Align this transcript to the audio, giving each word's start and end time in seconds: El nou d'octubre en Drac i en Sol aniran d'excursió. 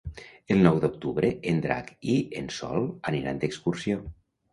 El 0.53 0.59
nou 0.67 0.77
d'octubre 0.85 1.29
en 1.51 1.59
Drac 1.65 1.91
i 2.13 2.15
en 2.39 2.47
Sol 2.55 2.87
aniran 3.13 3.43
d'excursió. 3.45 4.01